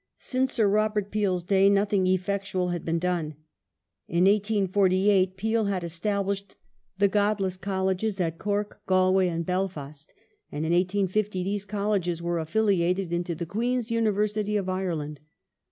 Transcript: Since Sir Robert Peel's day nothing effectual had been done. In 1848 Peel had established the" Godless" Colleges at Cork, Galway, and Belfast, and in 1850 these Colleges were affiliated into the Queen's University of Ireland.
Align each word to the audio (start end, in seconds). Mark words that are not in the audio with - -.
Since 0.17 0.53
Sir 0.53 0.67
Robert 0.67 1.11
Peel's 1.11 1.43
day 1.43 1.69
nothing 1.69 2.07
effectual 2.07 2.69
had 2.69 2.83
been 2.83 2.97
done. 2.97 3.35
In 4.07 4.23
1848 4.23 5.37
Peel 5.37 5.65
had 5.65 5.83
established 5.83 6.55
the" 6.97 7.07
Godless" 7.17 7.55
Colleges 7.71 8.19
at 8.19 8.39
Cork, 8.39 8.81
Galway, 8.87 9.27
and 9.27 9.45
Belfast, 9.45 10.11
and 10.51 10.65
in 10.65 10.73
1850 10.73 11.43
these 11.43 11.65
Colleges 11.65 12.19
were 12.19 12.39
affiliated 12.39 13.13
into 13.13 13.35
the 13.35 13.45
Queen's 13.45 13.91
University 13.91 14.57
of 14.57 14.67
Ireland. 14.67 15.19